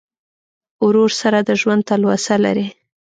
ورور 0.85 1.11
سره 1.21 1.39
د 1.47 1.49
ژوند 1.61 1.81
تلوسه 1.89 2.35
لرې. 2.45 2.67